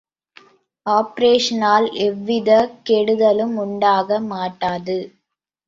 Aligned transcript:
ஆப்பரேஷனால் 0.85 1.87
எவ்விதக் 1.99 2.75
கெடுதலும் 2.89 3.55
உண்டாக 3.57 4.19
மாட்டாது. 4.29 4.99